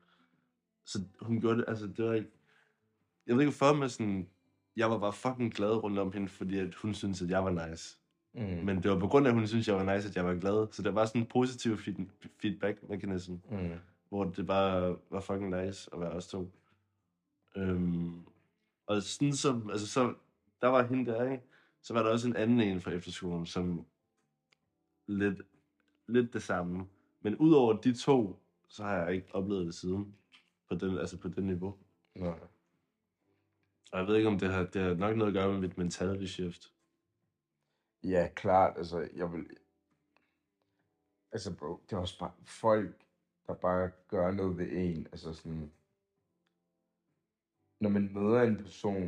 [0.84, 2.30] Så hun gjorde det, altså det var ikke...
[3.26, 4.28] Jeg ved ikke hvorfor, men sådan,
[4.76, 7.68] jeg var bare fucking glad rundt om hende, fordi at hun syntes, at jeg var
[7.70, 7.98] nice.
[8.34, 8.40] Mm.
[8.64, 10.24] Men det var på grund af, at hun syntes, at jeg var nice, at jeg
[10.24, 10.66] var glad.
[10.72, 13.70] Så det var sådan en positiv feed- feedback mechanism, Mm.
[14.08, 16.50] Hvor det bare var fucking nice at være os to.
[17.56, 18.26] Øhm,
[18.86, 20.14] og sådan så, altså så,
[20.60, 21.44] der var hende der, ikke?
[21.82, 23.86] Så var der også en anden en fra efterskolen, som
[25.06, 25.42] lidt,
[26.06, 26.86] lidt det samme.
[27.20, 30.16] Men udover de to, så har jeg ikke oplevet det siden.
[30.68, 31.76] På den, altså på det niveau.
[32.14, 32.38] Nej.
[33.92, 35.78] Og jeg ved ikke, om det har, det har nok noget at gøre med mit
[35.78, 36.72] mentality shift.
[38.04, 38.74] Ja, klart.
[38.76, 39.46] Altså, jeg vil...
[41.32, 43.05] Altså, bro, det er også bare folk,
[43.46, 45.06] der bare gør noget ved en.
[45.12, 45.72] Altså sådan...
[47.80, 49.02] Når man møder en person...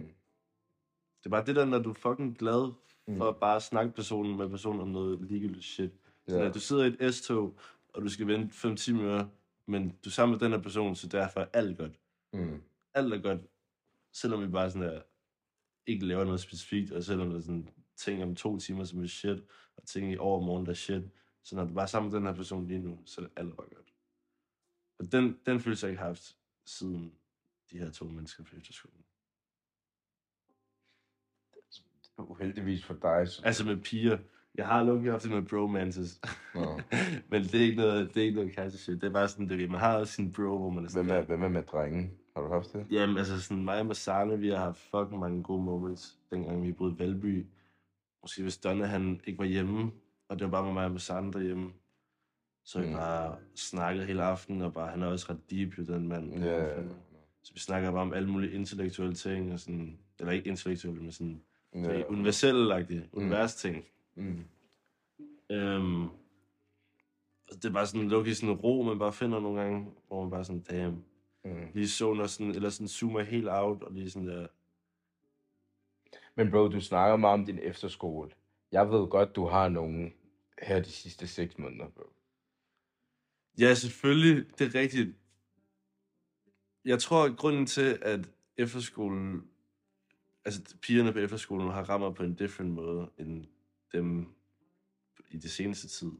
[1.18, 2.72] Det er bare det der, når du er fucking glad
[3.08, 3.16] Mm.
[3.16, 5.90] for at bare snakke personen med personen om noget ligegyldigt shit.
[6.28, 9.26] Så at du sidder i et S-tog, og du skal vente 5 timer,
[9.66, 12.00] men du er sammen med den her person, så derfor er alt godt.
[12.32, 12.62] mm.
[12.94, 13.40] Alt er godt,
[14.12, 15.02] selvom vi bare sådan der,
[15.86, 19.06] ikke laver noget specifikt, og selvom der er sådan ting om to timer, som er
[19.06, 19.42] shit,
[19.76, 21.02] og ting i overmorgen, der er shit.
[21.44, 23.32] Så når du bare er sammen med den her person lige nu, så er det
[23.36, 23.94] alt bare godt.
[24.98, 27.12] Og den, den følelse har jeg ikke haft siden
[27.70, 29.04] de her to mennesker på efterskolen.
[32.18, 33.28] uheldigvis for dig.
[33.28, 33.42] Så...
[33.44, 34.18] Altså med piger.
[34.54, 36.20] Jeg har lukket haft det med bromances.
[36.54, 36.80] Nå.
[37.30, 39.00] Men det er ikke noget, det er ikke noget kæreste shit.
[39.00, 41.16] Det er bare sådan, det, man har også sin bro, hvor man er sådan, Hvem
[41.16, 42.10] er, hvem er med drengen?
[42.36, 42.86] Har du haft det?
[42.90, 46.72] Jamen, altså sådan, mig og Masane, vi har haft fucking mange gode moments, dengang vi
[46.72, 47.46] boede i Valby.
[48.22, 49.90] Måske hvis Donna, han ikke var hjemme,
[50.28, 51.72] og det var bare med mig og Masane derhjemme,
[52.68, 52.92] så vi Mm.
[52.92, 56.34] bare snakket hele aftenen, og bare, han er også ret deep, jo, den mand.
[56.44, 56.82] Ja, ja,
[57.42, 61.12] Så vi snakker bare om alle mulige intellektuelle ting, og sådan, eller ikke intellektuelle, men
[61.12, 61.42] sådan,
[61.74, 62.02] ja.
[62.08, 63.84] universelle-agtige, univers-ting.
[64.14, 64.44] Mm.
[65.50, 66.08] Øhm,
[67.52, 70.30] det er bare sådan low sådan en ro, man bare finder nogle gange, hvor man
[70.30, 71.04] bare sådan, damn,
[71.44, 71.66] Mm.
[71.74, 74.46] lige zoner sådan, eller sådan zoomer helt out, og lige sådan der,
[76.34, 78.30] Men bro, du snakker meget om din efterskole.
[78.72, 80.12] Jeg ved godt, du har nogen
[80.62, 82.02] her de sidste seks måneder, bro.
[83.58, 84.58] Ja, selvfølgelig.
[84.58, 85.16] Det er rigtigt.
[86.84, 89.50] Jeg tror, at grunden til, at efterskolen,
[90.44, 93.44] altså pigerne på efterskolen har rammer på en different måde end
[93.92, 94.26] dem
[95.30, 96.10] i det seneste tid.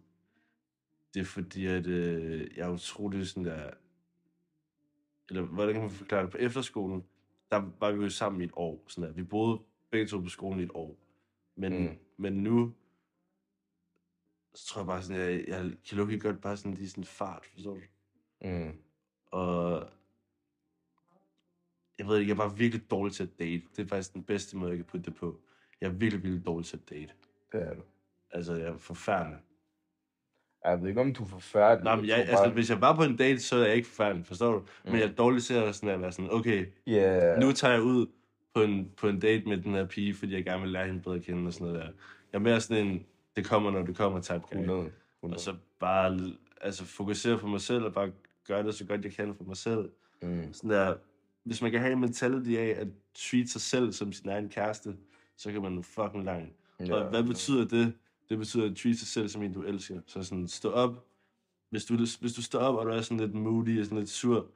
[1.15, 3.71] Det er fordi, at øh, jeg er utrolig sådan der...
[5.31, 6.31] Eller hvordan kan man forklare det?
[6.31, 7.05] På efterskolen,
[7.51, 8.85] der var vi jo sammen i et år.
[8.89, 9.15] Sådan der.
[9.15, 10.99] Vi boede begge to på skolen i et år.
[11.57, 11.99] Men, Mm.
[12.17, 12.75] men nu,
[14.59, 17.47] så tror jeg bare sådan, jeg, jeg kan lukke godt bare sådan lige sådan fart,
[17.53, 17.81] forstår du?
[18.49, 18.73] Mm.
[19.27, 19.89] Og
[21.99, 23.63] jeg ved ikke, jeg er bare virkelig dårlig til at date.
[23.77, 25.41] Det er faktisk den bedste måde, jeg kan putte det på.
[25.81, 27.13] Jeg er virkelig, virkelig dårlig til at date.
[27.53, 27.81] Det er du.
[28.31, 29.39] Altså, jeg er forfærdelig.
[30.65, 31.85] Jeg ved ikke, om du er forfærdelig.
[31.85, 33.77] Nej, men jeg, tror altså, bare- hvis jeg var på en date, så er jeg
[33.77, 34.59] ikke forfærdelig, forstår du?
[34.59, 34.91] Mm.
[34.91, 37.37] Men jeg er dårlig til at, sådan at være sådan, okay, Ja.
[37.41, 38.07] nu tager jeg ud
[38.55, 41.01] på en, på en date med den her pige, fordi jeg gerne vil lære hende
[41.03, 41.87] bedre at kende og sådan noget der.
[42.33, 43.07] Jeg er mere sådan en,
[43.39, 44.59] det kommer, når det kommer, type guy.
[44.59, 44.81] 100.
[44.81, 44.91] Og
[45.23, 45.43] 100.
[45.43, 46.19] så bare
[46.61, 48.13] altså, fokusere på mig selv, og bare
[48.47, 49.91] gøre det så godt, jeg kan for mig selv.
[50.23, 50.53] Mm.
[50.53, 50.97] sådan der,
[51.45, 54.97] hvis man kan have en mentality af at treat sig selv som sin egen kæreste,
[55.37, 56.53] så kan man nå fucking langt.
[56.81, 57.93] Ja, og hvad betyder det?
[58.29, 60.01] Det betyder at treat sig selv som en, du elsker.
[60.07, 61.05] Så sådan, stå op.
[61.71, 64.11] Hvis du, hvis du står op, og du er sådan lidt moody og sådan lidt
[64.11, 64.47] sur,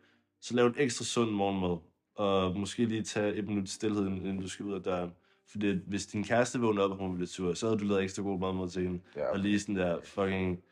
[0.41, 1.79] så lav et ekstra sund morgenmad.
[2.15, 5.13] Og måske lige tage et minut stillhed, inden du skal ud af døren.
[5.53, 8.23] Fordi hvis din kæreste vågner op, og hun lidt sur, så havde du lavet ekstra
[8.23, 9.01] god morgenmad til hende.
[9.17, 10.63] Ja, Og lige sådan der fucking,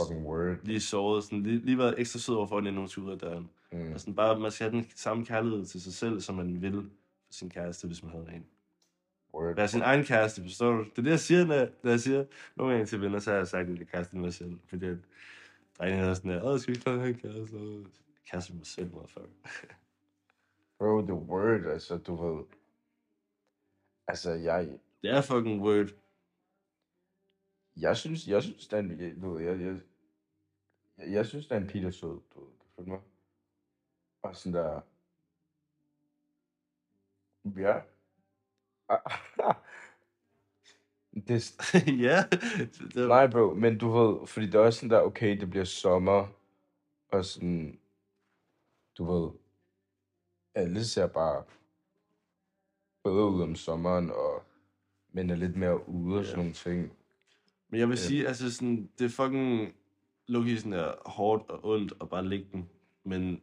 [0.00, 0.56] fucking word.
[0.62, 3.50] lige sovet, sådan, lige, lige været ekstra sød overfor inden hun skal ud af døren.
[3.72, 3.92] Mm.
[3.92, 6.72] Og sådan bare, man skal have den samme kærlighed til sig selv, som man vil
[7.26, 8.46] for sin kæreste, hvis man havde en.
[9.34, 9.54] Word.
[9.56, 10.78] Være sin egen kæreste, forstår du?
[10.84, 12.24] Det er det, jeg siger, når, når jeg siger,
[12.56, 14.58] nogle gange til venner, så har jeg sagt, at jeg kæreste mig selv.
[14.68, 14.96] Fordi at
[15.78, 17.84] drengene er sådan der, åh, skal vi ikke have en kæreste?
[18.30, 19.28] Kæreste mig selv, motherfucker.
[20.78, 22.44] Bro, the word, altså, du ved...
[24.08, 25.88] Altså, jeg, Det er fucking word.
[27.76, 29.80] jeg synes, jeg synes, den, jeg, du ved, jeg, jeg,
[30.98, 33.00] jeg, jeg synes, den Peter er sød, du ved, kan følge mig?
[34.22, 34.80] Og sådan der,
[37.56, 37.80] ja.
[41.28, 41.56] det,
[42.06, 42.24] ja.
[42.94, 45.64] Det, nej, bro, men du ved, fordi det er også sådan der, okay, det bliver
[45.64, 46.28] sommer,
[47.12, 47.80] og sådan,
[48.98, 49.30] du ved,
[50.54, 51.44] alle ser bare
[53.10, 54.42] bedre ud om sommeren, og
[55.12, 56.42] men er lidt mere ude og sådan Ja.
[56.42, 56.92] nogle ting.
[57.68, 58.02] Men jeg vil Ja.
[58.02, 59.74] sige, altså sådan, det er fucking
[60.58, 62.68] sådan der hårdt og ondt at bare lægge den.
[63.04, 63.42] Men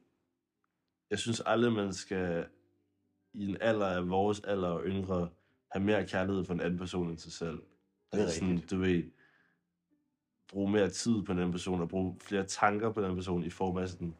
[1.10, 2.45] jeg synes aldrig, man skal
[3.34, 5.30] i en alder af vores alder og yngre,
[5.71, 7.58] have mere kærlighed for en anden person end sig selv.
[8.12, 8.71] Det er Altså sådan, rigtigt.
[8.71, 9.04] du ved,
[10.47, 13.43] bruge mere tid på den anden person, og bruge flere tanker på den anden person,
[13.43, 14.15] i form af sådan,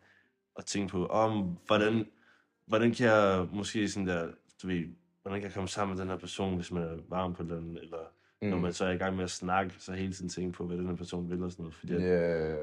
[0.58, 2.06] at tænke på, om, hvordan,
[2.66, 4.32] hvordan kan jeg måske sådan der,
[4.64, 4.84] du ved,
[5.26, 7.78] hvordan kan jeg komme sammen med den her person, hvis man er varm på den,
[7.78, 7.98] eller
[8.42, 8.48] mm.
[8.48, 10.78] når man så er i gang med at snakke, så hele tiden tænke på, hvad
[10.78, 11.76] den her person vil og sådan noget.
[11.76, 12.56] Fordi at, Ja,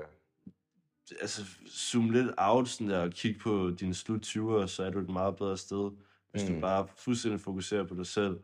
[1.20, 4.98] altså, zoom lidt out sådan der, og kigge på dine slut 20'ere, så er du
[4.98, 5.90] et meget bedre sted,
[6.30, 6.54] hvis mm.
[6.54, 8.40] du bare fuldstændig fokuserer på dig selv,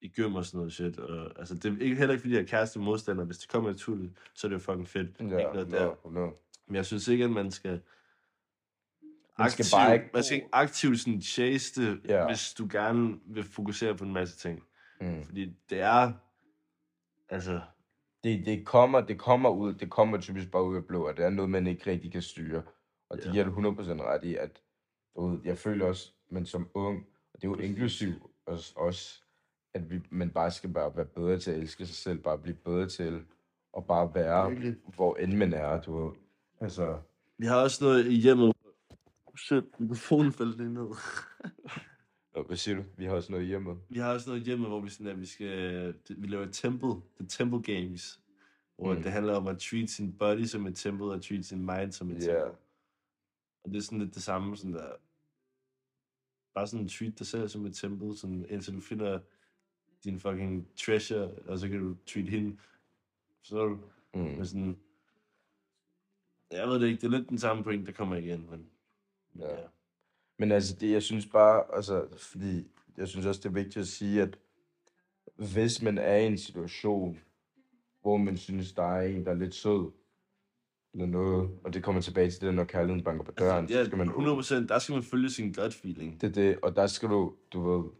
[0.00, 0.98] i gym og sådan noget shit.
[0.98, 3.24] Og, altså, det er ikke, heller ikke, fordi jeg er kæreste modstander.
[3.24, 5.08] Hvis det kommer naturligt, så er det jo fucking fedt.
[5.20, 5.94] ja, ikke noget der.
[6.04, 6.30] no, no.
[6.66, 7.80] Men jeg synes ikke, at man skal
[9.38, 12.26] Man skal aktivt, bare ikke- man skal ikke aktivt sådan chase det, Ja.
[12.26, 14.62] hvis du gerne vil fokusere på en masse ting.
[15.00, 15.24] Mm.
[15.24, 16.12] Fordi det er,
[17.28, 17.60] altså,
[18.24, 21.24] Det, det, kommer, det kommer ud, det kommer typisk bare ud af blå, og det
[21.24, 22.62] er noget, man ikke rigtig kan styre.
[23.10, 23.32] Og det Ja.
[23.32, 24.62] giver du 100% ret i, at
[25.16, 29.24] du ved, jeg føler også, men som ung, og det er jo inklusiv os, os
[29.74, 32.56] at vi, man bare skal bare være bedre til at elske sig selv, bare blive
[32.56, 33.24] bedre til
[33.76, 34.76] at bare være, Virkelig.
[34.94, 36.14] hvor end man er, du.
[36.60, 36.98] Altså,
[37.38, 38.52] vi har også noget i hjemmet.
[39.36, 40.88] Shit, mikrofonen faldt lige ned.
[42.34, 42.84] Nå, hvad siger du?
[42.96, 43.76] Vi har også noget hjemme.
[43.88, 47.26] Vi har også noget hjemme, hvor vi, sådan, at vi, skal, vi laver temple, the
[47.28, 48.20] temple games,
[48.76, 49.02] hvor Mm.
[49.02, 52.10] det handler om at treat sin body som et temple, og treat sin mind som
[52.10, 52.32] et Ja.
[52.34, 52.58] temple.
[53.64, 54.92] Og det er sådan lidt det samme, sådan der,
[56.54, 59.20] bare sådan treat dig selv som et temple, sådan, indtil du finder
[60.04, 62.58] din fucking treasure, og så kan du treat hende.
[63.42, 63.78] Så du,
[64.14, 64.20] Mm.
[64.20, 64.78] men sådan,
[66.50, 68.70] jeg ved det ikke, det er lidt den samme point, der kommer igen, men,
[69.32, 69.60] men Ja.
[69.60, 69.66] ja.
[70.38, 72.66] Men altså, det, jeg synes bare, altså, fordi
[72.96, 74.38] jeg synes også, det er vigtigt at sige, at
[75.36, 77.18] hvis man er i en situation,
[78.00, 79.90] hvor man synes, der er en, der er lidt sød,
[80.94, 83.84] eller noget, og det kommer tilbage til det, når kærligheden banker på døren, Altså, ja,
[83.84, 86.20] så skal man 100%, der skal man følge sin gut feeling.
[86.20, 87.90] det, er det, og der skal du, du ved,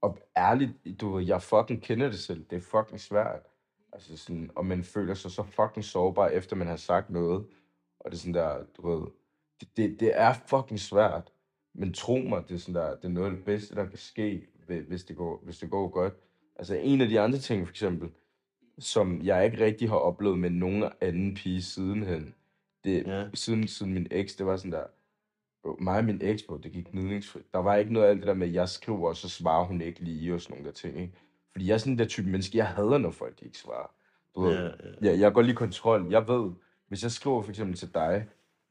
[0.00, 3.42] og ærligt, du ved, jeg fucking kender det selv, det er fucking svært,
[3.92, 7.46] altså sådan, og man føler sig så fucking sårbar, efter man har sagt noget,
[8.00, 9.06] og det er sådan der, du ved,
[9.60, 11.32] det, det, det er fucking svært,
[11.74, 13.98] men tro mig, det er sådan der, det er noget af det bedste, der kan
[13.98, 16.14] ske, hvi- hvis det går, hvis det går godt.
[16.56, 18.08] Altså en af de andre ting, for eksempel,
[18.78, 22.34] som jeg ikke rigtig har oplevet med nogen anden pige sidenhen,
[22.84, 23.24] det, Ja.
[23.34, 24.84] siden, siden min eks, det var sådan der,
[25.80, 27.52] mig og min eks, det gik gnidningsfrit.
[27.52, 29.64] Der var ikke noget af alt det der med, at jeg skriver, og så svarer
[29.64, 31.12] hun ikke lige, og sådan nogle der ting, ikke?
[31.52, 33.90] Fordi jeg er sådan der type menneske, jeg hader, når folk ikke svarer.
[34.34, 34.70] Du ved, Ja, ja.
[35.10, 36.06] jeg, jeg går lige kontrol.
[36.10, 36.50] Jeg ved,
[36.88, 38.26] hvis jeg skriver for eksempel til dig,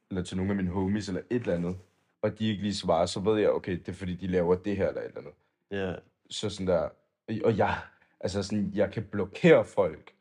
[0.09, 1.77] eller til nogle af mine homies, eller et eller andet,
[2.21, 4.77] og de ikke lige svarer, så ved jeg, okay, det er fordi, de laver det
[4.77, 5.33] her, eller et eller andet.
[5.71, 5.93] Ja,
[6.29, 6.89] Så sådan der,
[7.43, 7.77] og jeg,
[8.19, 10.11] altså sådan, jeg kan blokere folk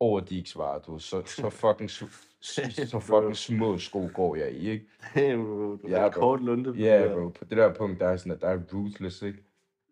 [0.00, 0.98] over, at de ikke svarer, du.
[0.98, 2.06] Så, så fucking, så,
[2.40, 4.86] så fucking små sko går jeg i, ikke?
[5.14, 5.76] Damn, bro.
[5.76, 6.20] Du Ja, er bro.
[6.20, 6.72] kort lunde.
[6.78, 7.28] Ja, yeah, bro.
[7.28, 9.38] På det der punkt, der er sådan, at der er ruthless, ikke?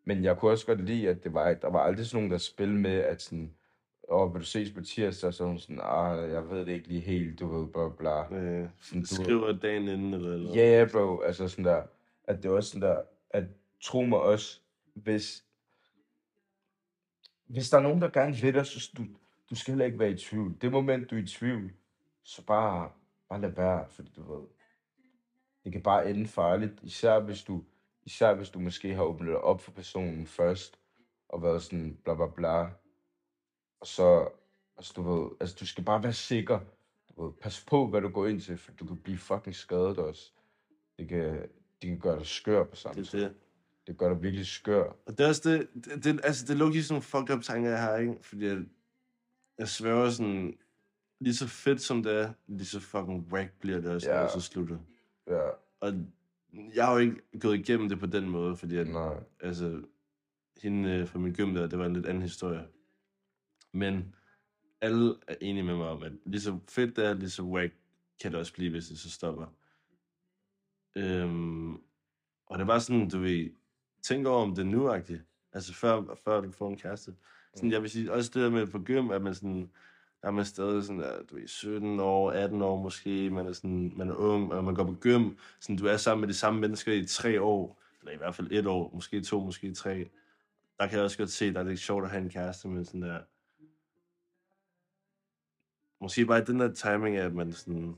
[0.05, 2.39] Men jeg kunne også godt lide, at det var, der var aldrig sådan nogen, der
[2.39, 3.55] spillede med, at sådan,
[4.11, 5.35] åh, vil du ses på tirsdag?
[5.35, 8.37] Så hun sådan, ah, jeg ved det ikke lige helt, du ved, bla bla.
[8.38, 11.20] Øh, Sådan, du, skriver dagen inden, eller, eller Ja, yeah, bro.
[11.20, 11.83] Altså sådan der,
[12.25, 13.44] at det er også sådan der, at
[13.81, 14.61] tro mig også,
[14.94, 15.44] hvis,
[17.46, 19.03] hvis der er nogen, der gerne vil dig, så du,
[19.51, 20.57] du skal heller ikke være i tvivl.
[20.61, 21.73] Det moment, du er i tvivl,
[22.23, 22.90] så bare,
[23.29, 24.46] bare lad være, fordi du ved,
[25.64, 27.64] det kan bare ende farligt, især hvis du,
[28.03, 30.79] især hvis du måske har åbnet dig op for personen først,
[31.29, 32.70] og været sådan bla bla bla,
[33.81, 34.29] og så,
[34.77, 36.61] altså du ved, altså du skal bare være sikker,
[37.09, 39.99] du ved, pas på, hvad du går ind til, for du kan blive fucking skadet
[39.99, 40.33] også.
[40.99, 41.33] Det kan,
[41.83, 43.21] det kan gøre dig skør på samme det er tid.
[43.21, 43.35] det.
[43.87, 44.97] Det gør dig virkelig skør.
[45.07, 47.43] Og det er også det, det, det altså det er logisk sådan nogle fucked up
[47.43, 48.14] tanker, jeg har, ikke?
[48.23, 48.59] Fordi jeg,
[49.59, 50.59] jeg sværger sådan,
[51.21, 54.23] lige så fedt som det er, lige så fucking whack bliver det også, når Ja.
[54.23, 54.79] det så slutter.
[55.27, 55.49] Ja,
[55.81, 55.93] Og
[56.75, 59.14] jeg har jo ikke gået igennem det på den måde, fordi at, nej.
[59.40, 59.83] altså,
[60.62, 62.66] hende øh, fra min gym der, det var en lidt anden historie.
[63.73, 64.15] Men
[64.81, 67.75] alle er enige med mig om, at lige så fedt det er, lige så whack
[68.23, 69.47] kan det også blive, hvis det så stopper.
[70.97, 71.75] Øhm,
[72.47, 73.51] og det var sådan, du ved,
[74.03, 75.51] tænk over om det er nu -agtigt.
[75.53, 77.15] Altså før, før du får en kæreste.
[77.55, 79.71] Sådan, jeg vil sige, også det der med på gym, at man sådan,
[80.23, 83.53] der er man stadig sådan der, du ved, 17 år, 18 år måske, man er
[83.53, 85.31] sådan, man er ung, og man går på gym,
[85.61, 88.49] sådan, du er sammen med de samme mennesker i tre år, eller i hvert fald
[88.53, 90.11] et år, måske to, måske tre.
[90.79, 92.85] Der kan jeg også godt se, der er lidt sjovt at have en kæreste, men
[92.85, 93.21] sådan der,
[96.01, 97.97] måske bare den der timing af, at man sådan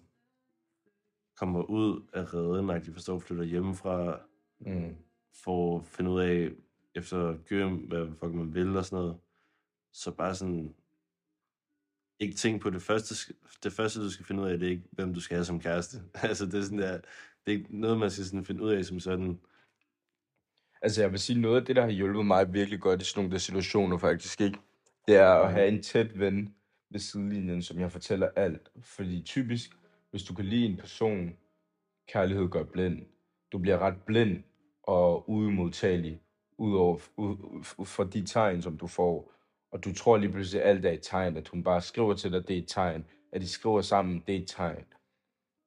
[1.36, 4.20] kommer ud af redden, at de forstår, flytter hjemmefra,
[4.66, 4.96] Mm.
[5.44, 6.50] for at finde ud af,
[6.94, 9.16] efter gym, hvad fuck man vil og sådan noget.
[9.92, 10.74] Så bare sådan,
[12.20, 13.34] ikke tænk på det første,
[13.64, 15.60] det første, du skal finde ud af, det er ikke, hvem du skal have som
[15.60, 15.96] kæreste.
[16.28, 16.92] altså, det er sådan der,
[17.46, 19.40] det er ikke noget, man skal sådan finde ud af som sådan.
[20.82, 23.20] Altså, jeg vil sige, noget af det, der har hjulpet mig virkelig godt i sådan
[23.20, 24.58] nogle der situationer faktisk, ikke?
[25.08, 25.54] Det er at Mhm.
[25.54, 26.54] have en tæt ven
[26.92, 28.70] ved sidelinjen, som jeg fortæller alt.
[28.80, 29.70] Fordi typisk,
[30.10, 31.36] hvis du kan lide en person,
[32.08, 33.02] kærlighed gør blind.
[33.52, 34.42] Du bliver ret blind
[34.82, 36.20] og udmodtagelig
[36.58, 39.32] ud, over, ud, for de tegn, som du får.
[39.70, 42.32] Og du tror lige pludselig, at alt er et tegn, at hun bare skriver til
[42.32, 43.04] dig, det er et tegn.
[43.32, 44.84] At de skriver sammen, det er et tegn.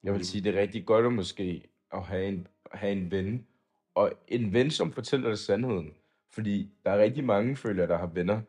[0.03, 0.23] Jeg vil Mhm.
[0.23, 3.47] sige, det er rigtig godt at måske at have en, have en ven,
[3.95, 5.93] og en ven, som fortæller dig sandheden.
[6.31, 8.41] Fordi der er rigtig mange, føler jeg, der har venner,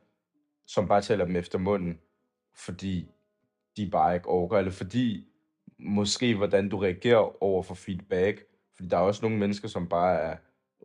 [0.66, 1.98] som bare taler dem efter munden,
[2.56, 3.10] fordi
[3.76, 5.28] de bare ikke orker, eller fordi
[5.78, 8.44] måske hvordan du reagerer over for feedback.
[8.74, 10.36] Fordi der er også nogle mennesker, som bare er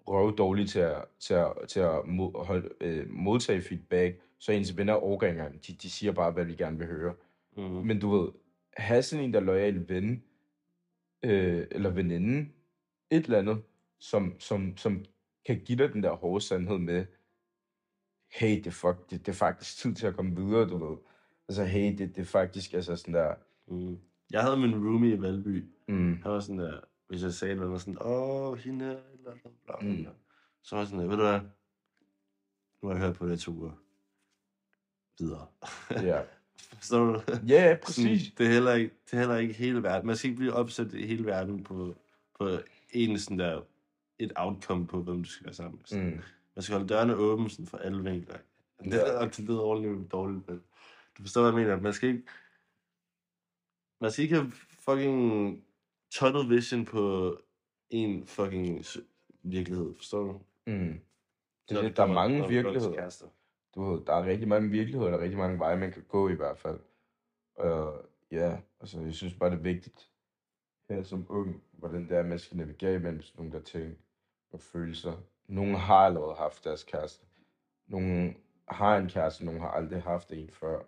[0.07, 4.77] røv dårlige til at, til at, til at mod, holde, øh, modtage feedback, så ens
[4.77, 5.67] venner orker ikke engang.
[5.67, 7.13] De, de siger bare, hvad vi gerne vil høre.
[7.57, 7.65] Mhm.
[7.65, 8.29] Men du ved,
[8.77, 10.23] have sådan en, der er lojal ven,
[11.23, 12.49] øh, eller veninde,
[13.11, 13.61] et eller andet,
[13.99, 15.05] som, som, som
[15.45, 17.05] kan give dig den der hårde sandhed med,
[18.31, 20.97] hey, det fuck, det, det er faktisk tid til at komme videre, du ved.
[21.51, 23.33] Altså, hey, det, det er faktisk, altså sådan der,
[23.67, 23.97] Mhm.
[24.31, 25.65] Jeg havde min roomie i Valby.
[25.87, 29.49] mm, Han var sådan der, hvis jeg sagde noget sådan, åh, hende er, eller bla,
[29.65, 29.89] bla, bla.
[29.89, 30.05] Mm.
[30.63, 31.39] Så var jeg sådan der, ved du hvad,
[32.81, 33.71] nu har jeg hørt på det to uger.
[35.19, 35.47] Videre.
[35.91, 36.21] ja.
[36.77, 37.21] Forstår du?
[37.29, 38.33] Ja, ja, Sådan, præcis.
[38.37, 40.07] det, er heller ikke, det er heller ikke hele verden.
[40.07, 41.95] Man skal ikke blive opsat i hele verden på,
[42.39, 42.49] på
[42.91, 43.61] en sådan der,
[44.19, 45.85] et outcome på, hvem du skal være sammen med.
[45.85, 46.05] Sådan.
[46.05, 46.19] Mm,
[46.55, 48.37] Man skal holde dørene åbne sådan for alle vinkler.
[48.83, 49.25] Det, Ja.
[49.25, 50.61] det lyder ordentligt dårligt, men
[51.17, 51.81] du forstår, hvad jeg mener.
[51.81, 52.23] Man skal ikke,
[54.01, 55.63] man skal ikke have fucking
[56.11, 57.37] tunnel vision på
[57.89, 58.85] en fucking
[59.43, 60.41] virkelighed, forstår du?
[60.67, 60.99] mm.
[61.69, 63.29] Det, er det, der er mange virkeligheder.
[63.75, 66.29] Du ved, der er rigtig mange virkeligheder, der er rigtig mange veje, man kan gå
[66.29, 66.79] i hvert fald.
[67.55, 70.09] Og ja, altså, jeg synes bare, det er vigtigt
[70.89, 73.97] her som ung, hvordan det er, man skal navigere imellem sådan nogle der ting
[74.51, 75.17] og følelser.
[75.47, 77.25] Nogle har allerede haft deres kæreste.
[77.87, 78.35] Nogle
[78.67, 80.83] har en kæreste, nogle har aldrig haft en før.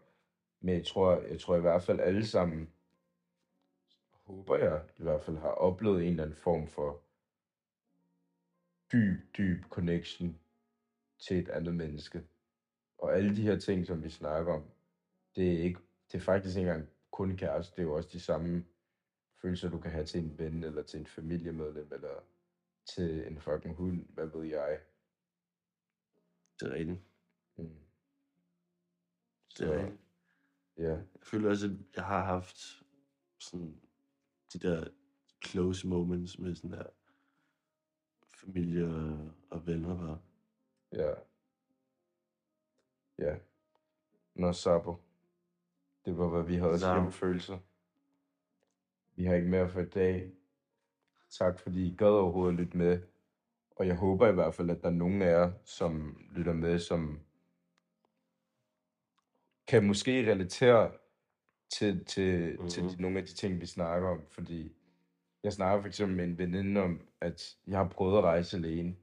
[0.64, 2.74] Men jeg tror, jeg tror i hvert fald alle sammen,
[4.12, 7.02] håber jeg i hvert fald, har oplevet en eller anden form for
[8.92, 10.40] dyb, dyb connection
[11.20, 12.24] til et andet menneske.
[12.98, 14.64] Og alle de her ting, som vi snakker om,
[15.36, 15.80] det er, ikke,
[16.12, 18.66] det er faktisk ikke engang kun kæreste, det er jo også de samme
[19.42, 22.24] følelser, du kan have til en ven, eller til en familiemedlem, eller
[22.86, 24.80] til en fucking hund, hvad ved jeg.
[26.60, 27.00] Det er rigtigt.
[27.56, 27.70] Mm.
[29.58, 30.03] Det er rigtigt.
[30.78, 30.90] Ja.
[30.90, 32.84] Jeg føler også, at jeg har haft
[33.40, 33.82] sådan
[34.54, 34.88] de der
[35.46, 36.86] close moments med sådan der
[38.36, 38.86] familie
[39.50, 40.20] og, venner bare.
[40.92, 41.14] Ja.
[43.18, 43.36] Ja.
[44.36, 44.96] Nå, Sabo.
[46.06, 47.10] Det var, hvad vi havde Sabo.
[47.10, 47.58] følelser.
[49.16, 50.32] Vi har ikke mere for i dag.
[51.30, 53.02] Tak fordi I gad overhovedet at lytte med.
[53.76, 56.80] Og jeg håber i hvert fald, at der er nogen af jer, som lytter med,
[56.80, 57.20] som
[59.68, 60.92] kan måske relatere
[61.74, 62.70] til, til, mm-hmm.
[62.70, 64.22] til de, nogle af de ting, vi snakker om.
[64.30, 64.72] Fordi
[65.44, 68.96] jeg snakker for eksempel med en veninde om, at jeg har prøvet at rejse alene.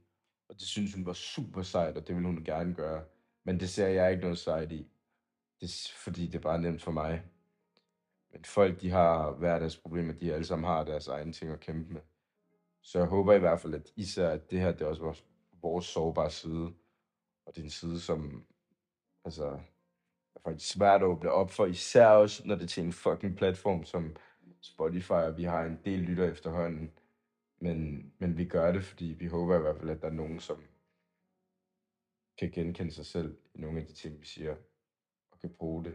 [0.48, 3.04] Og det synes hun var super sejt, og det ville hun gerne gøre.
[3.44, 4.86] Men det ser jeg ikke noget sejt i.
[5.60, 7.22] Det, fordi det er bare nemt for mig.
[8.32, 12.00] Men folk, de har hverdagsproblemer, de alle sammen har deres egne ting at kæmpe med.
[12.82, 15.24] Så jeg håber i hvert fald, at især at det her, det er også vores,
[15.62, 16.72] vores sårbare side.
[17.46, 18.44] Og det er en side, som
[19.24, 19.60] altså,
[20.44, 23.84] faktisk svært at åbne op for, især også, når det er til en fucking platform
[23.84, 24.16] som
[24.60, 26.90] Spotify, og vi har en del lytter efterhånden.
[27.60, 30.40] Men, men vi gør det, fordi vi håber i hvert fald, at der er nogen,
[30.40, 30.62] som
[32.38, 34.56] kan genkende sig selv i nogle af de ting, vi siger,
[35.30, 35.94] og kan bruge det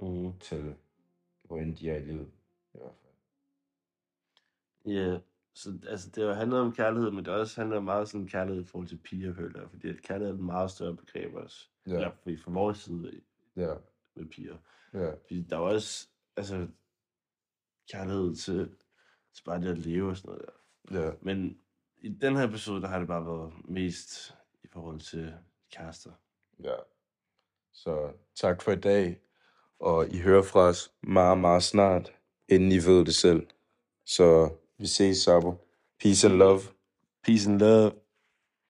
[0.00, 0.38] Mm.
[0.38, 0.74] til,
[1.42, 2.30] hvor end de er i livet,
[2.74, 3.14] i hvert fald.
[4.94, 5.18] Ja,
[5.54, 8.66] så altså, det har handlet om kærlighed, men det også handler meget sådan kærlighed i
[8.66, 9.68] forhold til piger, føler.
[9.68, 11.68] Fordi at kærlighed er et meget større begreb også.
[11.86, 11.92] Ja.
[11.92, 12.10] Eller
[12.44, 13.20] fra vores side
[13.56, 13.74] ja,
[14.16, 14.56] med piger.
[14.94, 16.68] ja, Fordi der er jo også altså,
[17.92, 18.76] kærlighed til,
[19.34, 20.46] til bare det at leve og sådan noget
[20.90, 21.04] der.
[21.04, 21.12] ja.
[21.20, 21.58] Men
[21.98, 24.34] i den her episode, der har det bare været mest
[24.64, 25.34] i forhold til
[25.72, 26.12] kærester.
[26.62, 26.74] Ja.
[27.72, 29.20] Så tak for i dag,
[29.78, 32.12] og I hører fra os meget, meget snart,
[32.48, 33.46] inden I ved det selv.
[34.04, 35.54] Så vi ses, Sabo.
[36.00, 36.60] Peace and love.
[37.22, 37.92] Peace and love.